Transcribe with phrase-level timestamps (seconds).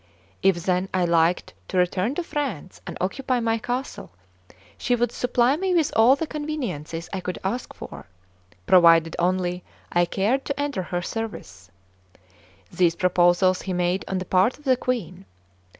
[0.41, 4.09] If, then, I liked to return to France and occupy my castle,
[4.75, 8.07] she would supply me with all the conveniences I could ask for,
[8.65, 11.69] provided only I cared to enter her service.
[12.71, 15.25] These proposals he made on the part of the Queen.